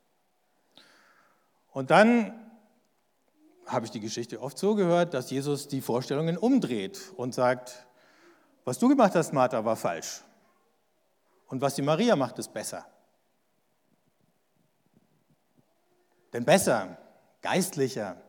Und 1.72 1.90
dann 1.90 2.34
habe 3.64 3.86
ich 3.86 3.90
die 3.90 4.00
Geschichte 4.00 4.42
oft 4.42 4.58
so 4.58 4.74
gehört, 4.74 5.14
dass 5.14 5.30
Jesus 5.30 5.66
die 5.66 5.80
Vorstellungen 5.80 6.36
umdreht 6.36 7.00
und 7.16 7.34
sagt, 7.34 7.86
was 8.66 8.78
du 8.78 8.88
gemacht 8.88 9.14
hast, 9.14 9.32
Martha, 9.32 9.64
war 9.64 9.76
falsch. 9.76 10.22
Und 11.46 11.62
was 11.62 11.74
die 11.74 11.82
Maria 11.82 12.16
macht, 12.16 12.38
ist 12.38 12.52
besser. 12.52 12.84
Denn 16.32 16.44
besser, 16.44 16.96
geistlicher 17.42 18.20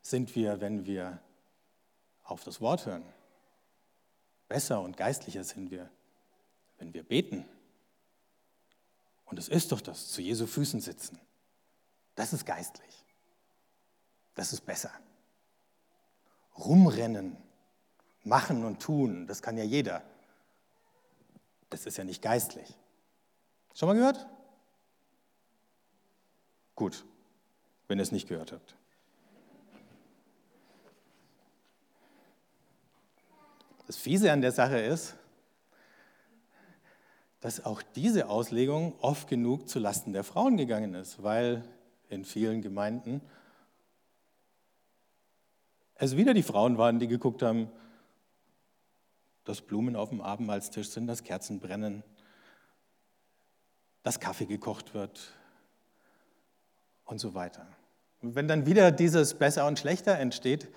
sind 0.00 0.34
wir, 0.34 0.60
wenn 0.60 0.86
wir 0.86 1.20
auf 2.22 2.44
das 2.44 2.60
Wort 2.60 2.86
hören. 2.86 3.04
Besser 4.48 4.80
und 4.80 4.96
geistlicher 4.96 5.44
sind 5.44 5.70
wir, 5.70 5.90
wenn 6.78 6.94
wir 6.94 7.02
beten. 7.02 7.44
Und 9.24 9.38
es 9.38 9.48
ist 9.48 9.72
doch 9.72 9.80
das, 9.80 10.08
zu 10.08 10.20
Jesu 10.20 10.46
Füßen 10.46 10.80
sitzen. 10.80 11.18
Das 12.14 12.32
ist 12.32 12.44
geistlich. 12.44 13.04
Das 14.34 14.52
ist 14.52 14.62
besser. 14.62 14.92
Rumrennen, 16.56 17.36
machen 18.22 18.64
und 18.64 18.80
tun, 18.80 19.26
das 19.26 19.42
kann 19.42 19.56
ja 19.56 19.64
jeder. 19.64 20.02
Das 21.70 21.86
ist 21.86 21.96
ja 21.96 22.04
nicht 22.04 22.22
geistlich. 22.22 22.78
Schon 23.74 23.88
mal 23.88 23.94
gehört? 23.94 24.26
Gut, 26.74 27.04
wenn 27.86 27.98
ihr 27.98 28.02
es 28.02 28.12
nicht 28.12 28.28
gehört 28.28 28.52
habt. 28.52 28.74
Das 33.86 33.96
Fiese 33.96 34.32
an 34.32 34.40
der 34.40 34.52
Sache 34.52 34.78
ist, 34.78 35.14
dass 37.40 37.64
auch 37.64 37.82
diese 37.82 38.28
Auslegung 38.28 38.98
oft 39.00 39.28
genug 39.28 39.68
zu 39.68 39.78
Lasten 39.78 40.12
der 40.12 40.24
Frauen 40.24 40.56
gegangen 40.56 40.94
ist, 40.94 41.22
weil 41.22 41.62
in 42.08 42.24
vielen 42.24 42.62
Gemeinden 42.62 43.20
es 45.96 46.16
wieder 46.16 46.34
die 46.34 46.42
Frauen 46.42 46.78
waren, 46.78 46.98
die 46.98 47.06
geguckt 47.06 47.42
haben, 47.42 47.70
dass 49.44 49.60
Blumen 49.60 49.94
auf 49.94 50.08
dem 50.08 50.22
Abendmahlstisch 50.22 50.88
sind, 50.88 51.06
dass 51.06 51.22
Kerzen 51.22 51.60
brennen, 51.60 52.02
dass 54.02 54.18
Kaffee 54.18 54.46
gekocht 54.46 54.94
wird 54.94 55.34
und 57.04 57.18
so 57.18 57.34
weiter. 57.34 57.66
Und 58.22 58.34
wenn 58.34 58.48
dann 58.48 58.66
wieder 58.66 58.90
dieses 58.90 59.34
Besser 59.34 59.66
und 59.66 59.78
Schlechter 59.78 60.18
entsteht, 60.18 60.68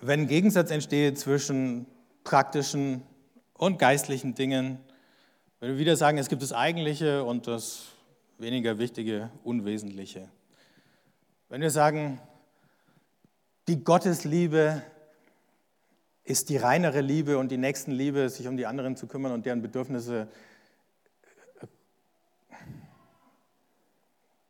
wenn 0.00 0.28
Gegensatz 0.28 0.70
entsteht 0.70 1.18
zwischen 1.18 1.86
praktischen 2.22 3.02
und 3.54 3.78
geistlichen 3.78 4.34
Dingen, 4.34 4.78
wenn 5.60 5.70
wir 5.70 5.78
wieder 5.78 5.96
sagen, 5.96 6.18
es 6.18 6.28
gibt 6.28 6.42
das 6.42 6.52
Eigentliche 6.52 7.24
und 7.24 7.48
das 7.48 7.86
weniger 8.38 8.78
Wichtige, 8.78 9.30
Unwesentliche. 9.42 10.28
Wenn 11.48 11.60
wir 11.60 11.70
sagen, 11.70 12.20
die 13.66 13.82
Gottesliebe 13.82 14.82
ist 16.22 16.50
die 16.50 16.58
reinere 16.58 17.00
Liebe 17.00 17.38
und 17.38 17.50
die 17.50 17.56
Nächstenliebe, 17.56 18.28
sich 18.28 18.46
um 18.46 18.56
die 18.56 18.66
anderen 18.66 18.96
zu 18.96 19.06
kümmern 19.06 19.32
und 19.32 19.46
deren 19.46 19.62
Bedürfnisse, 19.62 20.28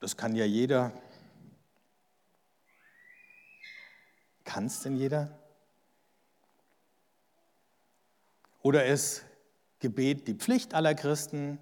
das 0.00 0.16
kann 0.16 0.34
ja 0.34 0.44
jeder. 0.44 0.92
Kann 4.44 4.66
es 4.66 4.80
denn 4.80 4.96
jeder? 4.96 5.38
Oder 8.62 8.86
ist 8.86 9.24
Gebet 9.80 10.26
die 10.26 10.34
Pflicht 10.34 10.74
aller 10.74 10.94
Christen? 10.94 11.58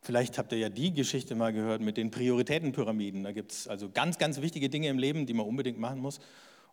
Vielleicht 0.00 0.36
habt 0.36 0.52
ihr 0.52 0.58
ja 0.58 0.68
die 0.68 0.92
Geschichte 0.92 1.34
mal 1.34 1.52
gehört 1.52 1.80
mit 1.80 1.96
den 1.96 2.10
Prioritätenpyramiden. 2.10 3.24
Da 3.24 3.32
gibt 3.32 3.52
es 3.52 3.68
also 3.68 3.90
ganz, 3.90 4.18
ganz 4.18 4.40
wichtige 4.40 4.68
Dinge 4.68 4.88
im 4.88 4.98
Leben, 4.98 5.26
die 5.26 5.32
man 5.32 5.46
unbedingt 5.46 5.78
machen 5.78 6.00
muss. 6.00 6.20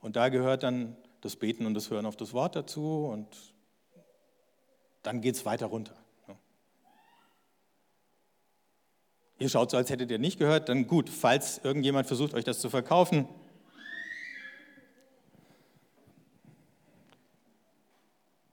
Und 0.01 0.15
da 0.15 0.29
gehört 0.29 0.63
dann 0.63 0.97
das 1.21 1.35
Beten 1.35 1.65
und 1.65 1.73
das 1.73 1.89
Hören 1.89 2.05
auf 2.05 2.17
das 2.17 2.33
Wort 2.33 2.55
dazu. 2.55 3.05
Und 3.05 3.27
dann 5.03 5.21
geht 5.21 5.35
es 5.35 5.45
weiter 5.45 5.67
runter. 5.67 5.95
Ihr 9.41 9.49
schaut 9.49 9.71
so, 9.71 9.77
als 9.77 9.89
hättet 9.89 10.11
ihr 10.11 10.19
nicht 10.19 10.37
gehört. 10.37 10.69
Dann 10.69 10.85
gut, 10.85 11.09
falls 11.09 11.57
irgendjemand 11.63 12.05
versucht, 12.05 12.35
euch 12.35 12.43
das 12.43 12.59
zu 12.59 12.69
verkaufen. 12.69 13.27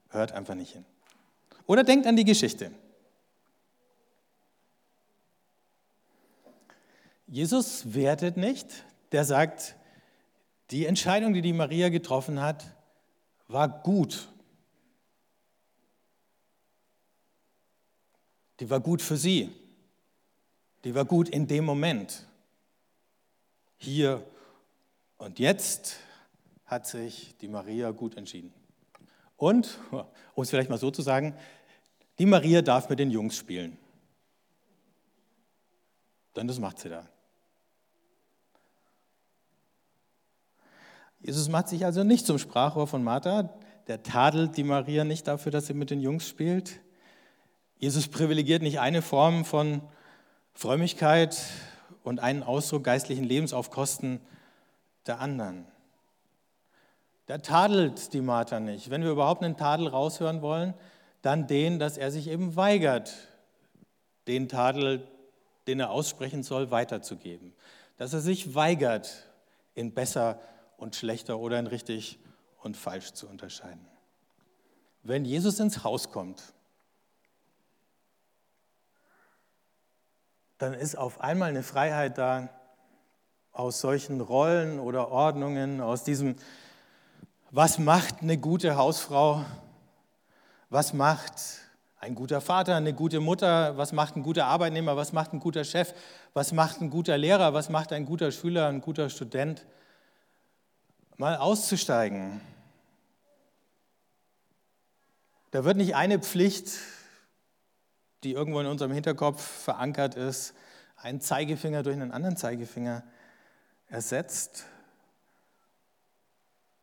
Hört 0.08 0.32
einfach 0.32 0.54
nicht 0.54 0.72
hin. 0.72 0.86
Oder 1.66 1.84
denkt 1.84 2.06
an 2.06 2.16
die 2.16 2.24
Geschichte. 2.24 2.70
Jesus 7.26 7.92
wertet 7.92 8.38
nicht, 8.38 8.86
der 9.12 9.26
sagt, 9.26 9.76
die 10.70 10.86
Entscheidung, 10.86 11.34
die 11.34 11.42
die 11.42 11.52
Maria 11.52 11.90
getroffen 11.90 12.40
hat, 12.40 12.64
war 13.46 13.68
gut. 13.68 14.32
Die 18.60 18.70
war 18.70 18.80
gut 18.80 19.02
für 19.02 19.18
sie. 19.18 19.52
Die 20.84 20.94
war 20.94 21.04
gut 21.04 21.28
in 21.28 21.46
dem 21.46 21.64
Moment. 21.64 22.26
Hier 23.76 24.24
und 25.16 25.38
jetzt 25.38 25.96
hat 26.64 26.86
sich 26.86 27.36
die 27.40 27.48
Maria 27.48 27.90
gut 27.90 28.16
entschieden. 28.16 28.52
Und, 29.36 29.78
um 30.34 30.42
es 30.42 30.50
vielleicht 30.50 30.70
mal 30.70 30.78
so 30.78 30.90
zu 30.90 31.02
sagen, 31.02 31.34
die 32.18 32.26
Maria 32.26 32.62
darf 32.62 32.88
mit 32.88 32.98
den 32.98 33.10
Jungs 33.10 33.36
spielen. 33.36 33.76
Denn 36.36 36.46
das 36.46 36.58
macht 36.58 36.78
sie 36.78 36.88
da. 36.88 37.08
Jesus 41.20 41.48
macht 41.48 41.68
sich 41.68 41.84
also 41.84 42.04
nicht 42.04 42.26
zum 42.26 42.38
Sprachrohr 42.38 42.86
von 42.86 43.02
Martha, 43.02 43.54
der 43.88 44.02
tadelt 44.02 44.56
die 44.56 44.62
Maria 44.62 45.04
nicht 45.04 45.26
dafür, 45.26 45.50
dass 45.50 45.66
sie 45.66 45.74
mit 45.74 45.90
den 45.90 46.00
Jungs 46.00 46.28
spielt. 46.28 46.80
Jesus 47.76 48.08
privilegiert 48.08 48.62
nicht 48.62 48.78
eine 48.80 49.02
Form 49.02 49.44
von 49.44 49.82
Frömmigkeit 50.58 51.40
und 52.02 52.18
einen 52.18 52.42
Ausdruck 52.42 52.82
geistlichen 52.82 53.22
Lebens 53.22 53.52
auf 53.52 53.70
Kosten 53.70 54.20
der 55.06 55.20
anderen. 55.20 55.68
Der 57.28 57.42
tadelt 57.42 58.12
die 58.12 58.20
Martha 58.20 58.58
nicht. 58.58 58.90
Wenn 58.90 59.04
wir 59.04 59.12
überhaupt 59.12 59.44
einen 59.44 59.56
Tadel 59.56 59.86
raushören 59.86 60.42
wollen, 60.42 60.74
dann 61.22 61.46
den, 61.46 61.78
dass 61.78 61.96
er 61.96 62.10
sich 62.10 62.26
eben 62.26 62.56
weigert, 62.56 63.14
den 64.26 64.48
Tadel, 64.48 65.06
den 65.68 65.78
er 65.78 65.90
aussprechen 65.90 66.42
soll, 66.42 66.72
weiterzugeben. 66.72 67.54
Dass 67.96 68.12
er 68.12 68.20
sich 68.20 68.56
weigert, 68.56 69.28
in 69.76 69.94
besser 69.94 70.40
und 70.76 70.96
schlechter 70.96 71.38
oder 71.38 71.60
in 71.60 71.68
richtig 71.68 72.18
und 72.64 72.76
falsch 72.76 73.12
zu 73.12 73.28
unterscheiden. 73.28 73.86
Wenn 75.04 75.24
Jesus 75.24 75.60
ins 75.60 75.84
Haus 75.84 76.10
kommt, 76.10 76.52
dann 80.58 80.74
ist 80.74 80.96
auf 80.96 81.20
einmal 81.20 81.48
eine 81.48 81.62
Freiheit 81.62 82.18
da 82.18 82.48
aus 83.52 83.80
solchen 83.80 84.20
Rollen 84.20 84.78
oder 84.78 85.10
Ordnungen, 85.10 85.80
aus 85.80 86.04
diesem, 86.04 86.36
was 87.50 87.78
macht 87.78 88.22
eine 88.22 88.38
gute 88.38 88.76
Hausfrau, 88.76 89.44
was 90.68 90.92
macht 90.92 91.32
ein 92.00 92.14
guter 92.14 92.40
Vater, 92.40 92.76
eine 92.76 92.92
gute 92.92 93.20
Mutter, 93.20 93.76
was 93.76 93.92
macht 93.92 94.16
ein 94.16 94.22
guter 94.22 94.46
Arbeitnehmer, 94.46 94.96
was 94.96 95.12
macht 95.12 95.32
ein 95.32 95.40
guter 95.40 95.64
Chef, 95.64 95.94
was 96.34 96.52
macht 96.52 96.80
ein 96.80 96.90
guter 96.90 97.16
Lehrer, 97.18 97.54
was 97.54 97.68
macht 97.68 97.92
ein 97.92 98.04
guter 98.04 98.30
Schüler, 98.30 98.68
ein 98.68 98.80
guter 98.80 99.10
Student, 99.10 99.64
mal 101.16 101.36
auszusteigen. 101.36 102.40
Da 105.50 105.64
wird 105.64 105.78
nicht 105.78 105.96
eine 105.96 106.18
Pflicht, 106.18 106.68
die 108.24 108.32
irgendwo 108.32 108.60
in 108.60 108.66
unserem 108.66 108.92
Hinterkopf 108.92 109.42
verankert 109.42 110.14
ist, 110.14 110.54
ein 110.96 111.20
Zeigefinger 111.20 111.82
durch 111.82 111.96
einen 111.96 112.10
anderen 112.12 112.36
Zeigefinger 112.36 113.04
ersetzt, 113.88 114.64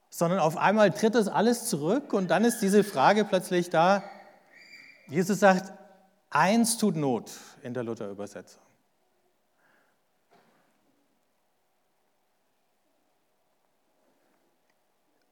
sondern 0.09 0.39
auf 0.39 0.55
einmal 0.55 0.91
tritt 0.91 1.15
das 1.15 1.27
alles 1.27 1.67
zurück 1.67 2.13
und 2.13 2.29
dann 2.29 2.45
ist 2.45 2.59
diese 2.59 2.83
Frage 2.83 3.25
plötzlich 3.25 3.69
da. 3.69 4.03
Jesus 5.07 5.39
sagt, 5.39 5.73
eins 6.29 6.77
tut 6.77 6.95
Not 6.95 7.31
in 7.63 7.73
der 7.73 7.83
Luther-Übersetzung. 7.83 8.61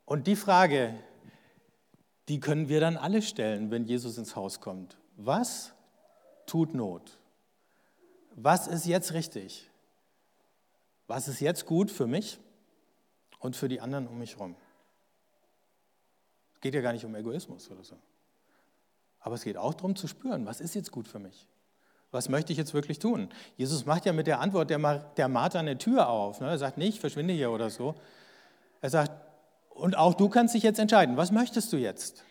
Und 0.05 0.27
die 0.27 0.35
Frage, 0.35 0.93
die 2.27 2.39
können 2.39 2.67
wir 2.69 2.79
dann 2.79 2.97
alle 2.97 3.21
stellen, 3.21 3.71
wenn 3.71 3.85
Jesus 3.85 4.17
ins 4.17 4.35
Haus 4.35 4.59
kommt. 4.59 4.97
Was 5.15 5.73
tut 6.45 6.73
Not? 6.73 7.17
Was 8.35 8.67
ist 8.67 8.85
jetzt 8.85 9.13
richtig? 9.13 9.69
Was 11.07 11.27
ist 11.27 11.39
jetzt 11.39 11.65
gut 11.65 11.91
für 11.91 12.07
mich 12.07 12.39
und 13.39 13.55
für 13.55 13.67
die 13.67 13.81
anderen 13.81 14.07
um 14.07 14.17
mich 14.17 14.37
herum? 14.37 14.55
Es 16.55 16.61
geht 16.61 16.73
ja 16.73 16.81
gar 16.81 16.93
nicht 16.93 17.05
um 17.05 17.13
Egoismus 17.15 17.69
oder 17.69 17.83
so. 17.83 17.97
Aber 19.19 19.35
es 19.35 19.43
geht 19.43 19.57
auch 19.57 19.73
darum 19.73 19.95
zu 19.95 20.07
spüren, 20.07 20.45
was 20.45 20.59
ist 20.59 20.75
jetzt 20.75 20.91
gut 20.91 21.07
für 21.07 21.19
mich? 21.19 21.47
Was 22.11 22.29
möchte 22.29 22.51
ich 22.51 22.57
jetzt 22.59 22.73
wirklich 22.73 22.99
tun? 22.99 23.29
Jesus 23.57 23.85
macht 23.85 24.05
ja 24.05 24.13
mit 24.13 24.27
der 24.27 24.39
Antwort 24.39 24.69
der, 24.69 24.79
der 25.17 25.27
Martha 25.27 25.59
eine 25.59 25.77
Tür 25.77 26.09
auf. 26.09 26.41
Ne? 26.41 26.49
Er 26.49 26.57
sagt 26.57 26.77
nicht, 26.77 26.99
verschwinde 26.99 27.33
hier 27.33 27.51
oder 27.51 27.69
so. 27.69 27.95
Er 28.81 28.89
sagt, 28.89 29.11
und 29.69 29.97
auch 29.97 30.13
du 30.13 30.29
kannst 30.29 30.53
dich 30.53 30.63
jetzt 30.63 30.77
entscheiden, 30.77 31.17
was 31.17 31.31
möchtest 31.31 31.73
du 31.73 31.77
jetzt? 31.77 32.23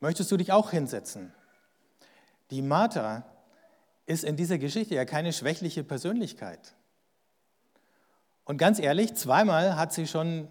Möchtest 0.00 0.30
du 0.30 0.36
dich 0.36 0.52
auch 0.52 0.70
hinsetzen? 0.70 1.32
Die 2.50 2.62
Martha 2.62 3.24
ist 4.06 4.24
in 4.24 4.36
dieser 4.36 4.58
Geschichte 4.58 4.94
ja 4.94 5.04
keine 5.04 5.32
schwächliche 5.32 5.82
Persönlichkeit. 5.82 6.74
Und 8.44 8.58
ganz 8.58 8.78
ehrlich, 8.78 9.14
zweimal 9.14 9.76
hat 9.76 9.92
sie 9.92 10.06
schon 10.06 10.48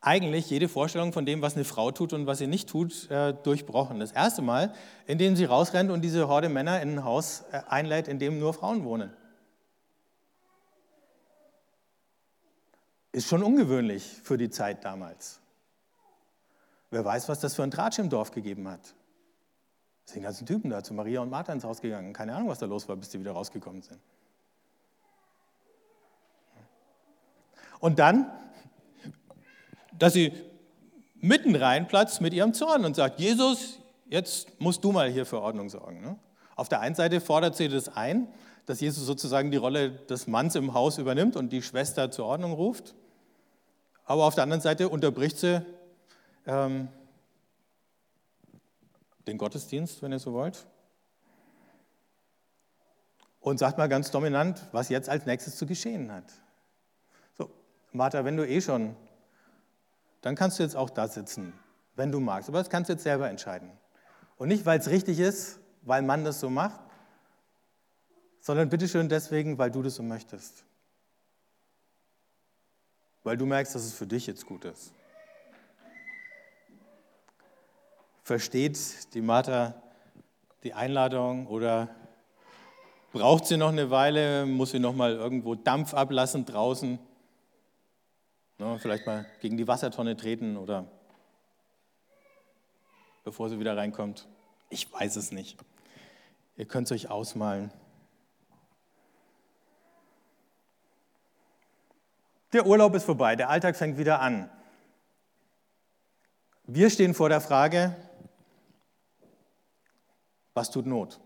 eigentlich 0.00 0.48
jede 0.48 0.68
Vorstellung 0.68 1.12
von 1.12 1.26
dem, 1.26 1.42
was 1.42 1.56
eine 1.56 1.64
Frau 1.64 1.90
tut 1.90 2.12
und 2.12 2.26
was 2.26 2.38
sie 2.38 2.46
nicht 2.46 2.68
tut, 2.68 3.10
äh, 3.10 3.34
durchbrochen. 3.34 3.98
Das 3.98 4.12
erste 4.12 4.40
Mal, 4.40 4.72
indem 5.06 5.36
sie 5.36 5.44
rausrennt 5.44 5.90
und 5.90 6.02
diese 6.02 6.28
Horde 6.28 6.48
Männer 6.48 6.80
in 6.80 6.98
ein 6.98 7.04
Haus 7.04 7.44
äh, 7.50 7.60
einlädt, 7.68 8.08
in 8.08 8.18
dem 8.18 8.38
nur 8.38 8.54
Frauen 8.54 8.84
wohnen. 8.84 9.12
Ist 13.12 13.28
schon 13.28 13.42
ungewöhnlich 13.42 14.04
für 14.22 14.38
die 14.38 14.50
Zeit 14.50 14.84
damals. 14.84 15.40
Wer 16.90 17.04
weiß, 17.04 17.28
was 17.28 17.40
das 17.40 17.54
für 17.54 17.62
ein 17.64 17.70
Tratsch 17.70 17.98
im 17.98 18.08
Dorf 18.08 18.30
gegeben 18.30 18.68
hat. 18.68 18.94
Sind 20.06 20.22
ganzen 20.22 20.46
Typen 20.46 20.70
da 20.70 20.82
zu 20.82 20.94
Maria 20.94 21.20
und 21.20 21.30
Martha 21.30 21.52
ins 21.52 21.64
Haus 21.64 21.80
gegangen. 21.80 22.12
Keine 22.12 22.34
Ahnung, 22.34 22.48
was 22.48 22.60
da 22.60 22.66
los 22.66 22.88
war, 22.88 22.96
bis 22.96 23.10
sie 23.10 23.18
wieder 23.18 23.32
rausgekommen 23.32 23.82
sind. 23.82 23.98
Und 27.80 27.98
dann, 27.98 28.30
dass 29.98 30.12
sie 30.12 30.32
mitten 31.20 31.54
reinplatzt 31.54 32.20
mit 32.20 32.32
ihrem 32.32 32.54
Zorn 32.54 32.84
und 32.84 32.94
sagt, 32.96 33.20
Jesus, 33.20 33.80
jetzt 34.08 34.60
musst 34.60 34.84
du 34.84 34.92
mal 34.92 35.10
hier 35.10 35.26
für 35.26 35.40
Ordnung 35.40 35.68
sorgen. 35.68 36.00
Ne? 36.00 36.16
Auf 36.54 36.68
der 36.68 36.80
einen 36.80 36.94
Seite 36.94 37.20
fordert 37.20 37.56
sie 37.56 37.68
das 37.68 37.88
ein, 37.88 38.28
dass 38.64 38.80
Jesus 38.80 39.04
sozusagen 39.04 39.50
die 39.50 39.56
Rolle 39.56 39.90
des 39.90 40.26
Manns 40.26 40.54
im 40.54 40.72
Haus 40.72 40.98
übernimmt 40.98 41.36
und 41.36 41.50
die 41.50 41.62
Schwester 41.62 42.10
zur 42.10 42.26
Ordnung 42.26 42.52
ruft. 42.52 42.94
Aber 44.04 44.24
auf 44.24 44.34
der 44.34 44.44
anderen 44.44 44.62
Seite 44.62 44.88
unterbricht 44.88 45.38
sie 45.38 45.64
ähm, 46.46 46.88
den 49.26 49.38
Gottesdienst, 49.38 50.02
wenn 50.02 50.12
ihr 50.12 50.18
so 50.18 50.32
wollt. 50.32 50.66
Und 53.40 53.58
sagt 53.58 53.78
mal 53.78 53.88
ganz 53.88 54.10
dominant, 54.10 54.66
was 54.72 54.88
jetzt 54.88 55.08
als 55.08 55.26
nächstes 55.26 55.56
zu 55.56 55.66
geschehen 55.66 56.12
hat. 56.12 56.24
So, 57.38 57.50
Martha, 57.92 58.24
wenn 58.24 58.36
du 58.36 58.46
eh 58.46 58.60
schon, 58.60 58.96
dann 60.20 60.34
kannst 60.34 60.58
du 60.58 60.62
jetzt 60.62 60.74
auch 60.74 60.90
da 60.90 61.06
sitzen, 61.06 61.52
wenn 61.94 62.10
du 62.10 62.18
magst. 62.18 62.48
Aber 62.48 62.58
das 62.58 62.70
kannst 62.70 62.88
du 62.88 62.94
jetzt 62.94 63.04
selber 63.04 63.30
entscheiden. 63.30 63.70
Und 64.36 64.48
nicht, 64.48 64.66
weil 64.66 64.78
es 64.78 64.88
richtig 64.88 65.20
ist, 65.20 65.60
weil 65.82 66.02
man 66.02 66.24
das 66.24 66.40
so 66.40 66.50
macht, 66.50 66.80
sondern 68.40 68.68
bitteschön 68.68 69.08
deswegen, 69.08 69.58
weil 69.58 69.70
du 69.70 69.82
das 69.82 69.94
so 69.94 70.02
möchtest 70.02 70.66
weil 73.26 73.36
du 73.36 73.44
merkst, 73.44 73.74
dass 73.74 73.84
es 73.84 73.92
für 73.92 74.06
dich 74.06 74.28
jetzt 74.28 74.46
gut 74.46 74.64
ist. 74.64 74.92
Versteht 78.26 79.14
die 79.14 79.20
Martha 79.20 79.80
die 80.64 80.74
Einladung 80.74 81.46
oder 81.46 81.94
braucht 83.12 83.46
sie 83.46 83.56
noch 83.56 83.68
eine 83.68 83.92
Weile, 83.92 84.46
muss 84.46 84.72
sie 84.72 84.80
noch 84.80 84.96
mal 84.96 85.12
irgendwo 85.12 85.54
Dampf 85.54 85.94
ablassen 85.94 86.44
draußen, 86.44 86.98
ne, 88.58 88.78
vielleicht 88.80 89.06
mal 89.06 89.26
gegen 89.40 89.56
die 89.56 89.68
Wassertonne 89.68 90.16
treten 90.16 90.56
oder 90.56 90.88
bevor 93.22 93.48
sie 93.48 93.60
wieder 93.60 93.76
reinkommt? 93.76 94.26
Ich 94.70 94.92
weiß 94.92 95.14
es 95.14 95.30
nicht. 95.30 95.56
Ihr 96.56 96.66
könnt 96.66 96.90
es 96.90 96.92
euch 96.92 97.08
ausmalen. 97.08 97.70
Der 102.52 102.66
Urlaub 102.66 102.92
ist 102.96 103.04
vorbei, 103.04 103.36
der 103.36 103.50
Alltag 103.50 103.76
fängt 103.76 103.98
wieder 103.98 104.18
an. 104.18 104.50
Wir 106.64 106.90
stehen 106.90 107.14
vor 107.14 107.28
der 107.28 107.40
Frage, 107.40 107.94
was 110.56 110.70
tut 110.70 110.86
Not? 110.86 111.20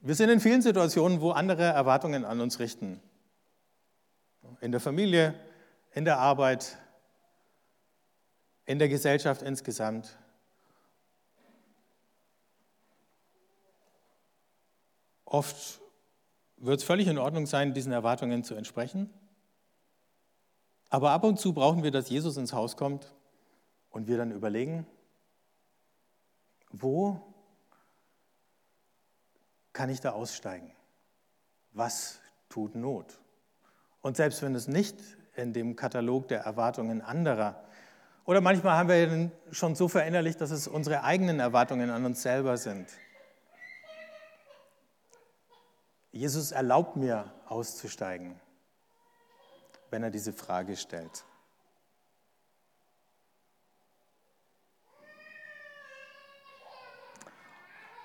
Wir 0.00 0.14
sind 0.14 0.30
in 0.30 0.40
vielen 0.40 0.62
Situationen, 0.62 1.20
wo 1.20 1.30
andere 1.30 1.64
Erwartungen 1.64 2.24
an 2.24 2.40
uns 2.40 2.58
richten. 2.58 3.00
In 4.60 4.72
der 4.72 4.80
Familie, 4.80 5.34
in 5.92 6.04
der 6.04 6.18
Arbeit, 6.18 6.78
in 8.64 8.78
der 8.78 8.88
Gesellschaft 8.88 9.42
insgesamt. 9.42 10.18
Oft 15.26 15.80
wird 16.56 16.80
es 16.80 16.84
völlig 16.84 17.06
in 17.08 17.18
Ordnung 17.18 17.46
sein, 17.46 17.74
diesen 17.74 17.92
Erwartungen 17.92 18.42
zu 18.42 18.54
entsprechen. 18.54 19.10
Aber 20.88 21.10
ab 21.10 21.24
und 21.24 21.38
zu 21.38 21.52
brauchen 21.52 21.82
wir, 21.82 21.90
dass 21.90 22.08
Jesus 22.08 22.36
ins 22.36 22.52
Haus 22.52 22.76
kommt 22.76 23.14
und 23.90 24.08
wir 24.08 24.16
dann 24.16 24.32
überlegen, 24.32 24.86
wo 26.72 27.22
kann 29.72 29.90
ich 29.90 30.00
da 30.00 30.10
aussteigen? 30.10 30.72
Was 31.72 32.20
tut 32.48 32.74
Not? 32.74 33.18
Und 34.00 34.16
selbst 34.16 34.42
wenn 34.42 34.54
es 34.54 34.68
nicht 34.68 34.98
in 35.34 35.52
dem 35.52 35.76
Katalog 35.76 36.28
der 36.28 36.40
Erwartungen 36.40 37.00
anderer 37.00 37.62
oder 38.24 38.40
manchmal 38.40 38.76
haben 38.76 38.88
wir 38.88 39.30
schon 39.50 39.74
so 39.74 39.88
verinnerlicht, 39.88 40.40
dass 40.40 40.50
es 40.50 40.68
unsere 40.68 41.02
eigenen 41.02 41.40
Erwartungen 41.40 41.90
an 41.90 42.04
uns 42.04 42.22
selber 42.22 42.56
sind. 42.56 42.88
Jesus 46.12 46.52
erlaubt 46.52 46.96
mir 46.96 47.32
auszusteigen, 47.46 48.38
wenn 49.90 50.02
er 50.02 50.10
diese 50.10 50.32
Frage 50.32 50.76
stellt. 50.76 51.24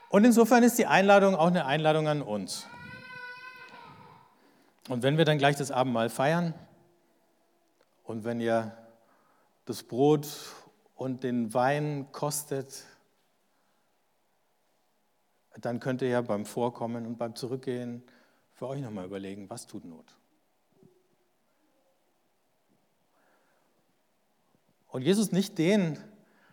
Und 0.10 0.24
insofern 0.24 0.64
ist 0.64 0.78
die 0.78 0.86
Einladung 0.86 1.36
auch 1.36 1.48
eine 1.48 1.66
Einladung 1.66 2.08
an 2.08 2.22
uns. 2.22 2.66
Und 4.88 5.04
wenn 5.04 5.18
wir 5.18 5.26
dann 5.26 5.38
gleich 5.38 5.58
das 5.58 5.70
Abendmahl 5.70 6.10
feiern 6.10 6.54
und 8.04 8.24
wenn 8.24 8.40
ihr 8.40 8.78
das 9.66 9.84
Brot 9.84 10.28
und 10.96 11.24
den 11.24 11.54
Wein 11.54 12.08
kostet, 12.14 12.86
dann 15.60 15.82
könnt 15.82 16.02
ihr 16.02 16.08
ja 16.08 16.22
beim 16.22 16.46
Vorkommen 16.46 17.06
und 17.06 17.18
beim 17.18 17.36
Zurückgehen 17.36 18.04
für 18.54 18.68
euch 18.68 18.82
nochmal 18.82 19.06
überlegen, 19.06 19.50
was 19.50 19.68
tut 19.68 19.84
Not. 19.84 20.06
Und 24.88 25.02
Jesus 25.02 25.34
nicht 25.34 25.58
den, 25.58 26.00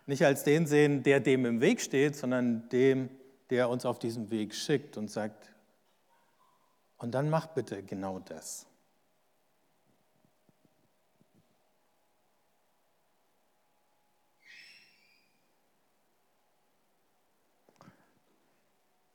nicht 0.07 0.25
als 0.25 0.43
den 0.43 0.67
sehen, 0.67 1.05
der 1.05 1.21
dem 1.21 1.47
im 1.47 1.61
Weg 1.61 1.81
steht, 1.81 2.17
sondern 2.17 2.69
dem, 2.71 3.09
der 3.51 3.69
uns 3.69 3.85
auf 3.85 3.99
diesem 3.99 4.31
Weg 4.31 4.55
schickt 4.55 4.97
und 4.97 5.11
sagt, 5.11 5.53
und 6.97 7.13
dann 7.13 7.29
mach 7.29 7.49
bitte 7.49 7.83
genau 7.83 8.19
das. 8.19 8.67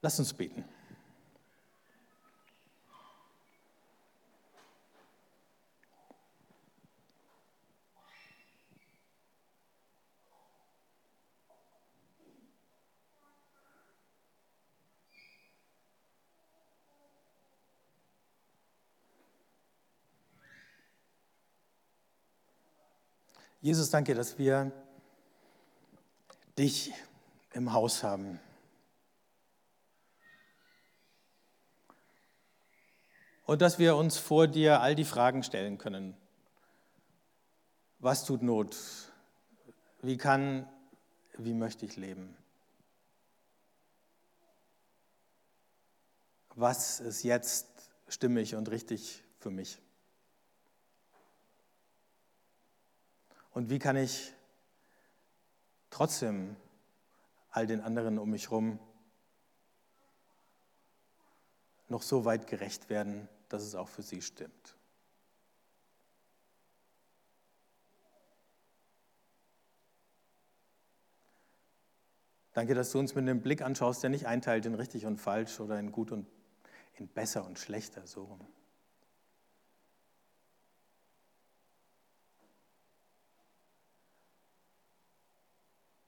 Lass 0.02 0.20
uns 0.20 0.34
beten. 0.34 0.64
Jesus, 23.62 23.90
danke, 23.90 24.16
dass 24.16 24.38
wir 24.38 24.72
dich 26.58 26.94
im 27.52 27.74
Haus 27.74 28.04
haben. 28.04 28.40
Und 33.46 33.62
dass 33.62 33.78
wir 33.78 33.98
uns 33.98 34.18
vor 34.18 34.48
dir 34.48 34.80
all 34.80 34.96
die 34.96 35.04
Fragen 35.04 35.44
stellen 35.44 35.78
können. 35.78 36.16
Was 37.98 38.24
tut 38.24 38.44
Not? 38.44 38.78
Wie 40.02 40.16
kann, 40.16 40.66
wie 41.38 41.54
möchte 41.54 41.86
ich 41.86 41.98
leben? 41.98 42.38
Was 46.56 47.02
ist 47.02 47.24
jetzt 47.24 47.68
stimmig 48.08 48.56
und 48.56 48.70
richtig 48.70 49.22
für 49.38 49.50
mich? 49.50 49.80
Und 53.60 53.70
wie 53.70 53.78
kann 53.78 53.98
ich 53.98 54.34
trotzdem 55.90 56.56
all 57.50 57.68
den 57.68 57.82
anderen 57.82 58.18
um 58.18 58.30
mich 58.30 58.52
herum 58.52 58.80
noch 61.90 62.02
so 62.02 62.24
weit 62.24 62.48
gerecht 62.48 62.90
werden, 62.90 63.28
dass 63.50 63.64
es 63.64 63.76
auch 63.76 63.90
für 63.90 64.02
sie 64.02 64.22
stimmt? 64.22 64.78
Danke, 72.54 72.76
dass 72.76 72.94
du 72.94 73.00
uns 73.00 73.14
mit 73.14 73.24
einem 73.24 73.42
Blick 73.42 73.62
anschaust, 73.62 74.02
der 74.04 74.10
nicht 74.10 74.26
einteilt 74.26 74.68
in 74.68 74.76
richtig 74.76 75.06
und 75.06 75.18
falsch 75.18 75.60
oder 75.60 75.78
in 75.78 75.92
gut 75.92 76.14
und 76.14 76.28
in 76.96 77.10
besser 77.10 77.46
und 77.46 77.60
schlechter, 77.60 78.08
so 78.08 78.24
rum. 78.24 78.48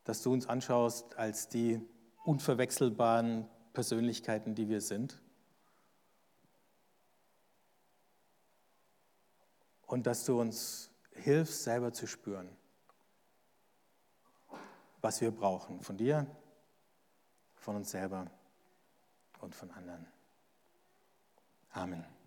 Dass 0.03 0.21
du 0.23 0.33
uns 0.33 0.47
anschaust 0.47 1.17
als 1.17 1.47
die 1.47 1.81
unverwechselbaren 2.23 3.47
Persönlichkeiten, 3.73 4.55
die 4.55 4.69
wir 4.69 4.81
sind. 4.81 5.21
Und 9.85 10.07
dass 10.07 10.25
du 10.25 10.39
uns 10.39 10.89
hilfst, 11.11 11.63
selber 11.63 11.91
zu 11.93 12.07
spüren, 12.07 12.49
was 15.01 15.19
wir 15.21 15.31
brauchen 15.31 15.81
von 15.81 15.97
dir, 15.97 16.25
von 17.55 17.75
uns 17.75 17.91
selber 17.91 18.25
und 19.41 19.53
von 19.53 19.69
anderen. 19.71 20.07
Amen. 21.71 22.20